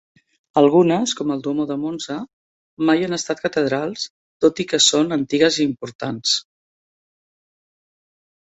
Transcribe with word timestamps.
Algunes, 0.59 1.11
com 1.19 1.33
el 1.35 1.43
Duomo 1.47 1.65
de 1.71 1.75
Monza, 1.81 2.15
mai 2.91 3.05
han 3.09 3.17
estat 3.19 3.43
catedrals, 3.45 4.07
tot 4.47 4.63
i 4.65 4.67
que 4.73 4.81
són 4.89 5.15
antigues 5.21 5.61
i 5.61 5.63
importants. 5.69 6.35